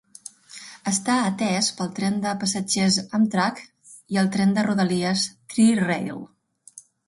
Està 0.91 1.17
atès 1.25 1.69
pel 1.81 1.91
tren 1.99 2.17
de 2.23 2.33
passatgers 2.45 2.99
Amtrak 3.19 3.63
i 4.17 4.21
el 4.25 4.33
tren 4.39 4.57
de 4.59 4.67
rodalies 4.71 5.29
Tri-Rail. 5.55 6.23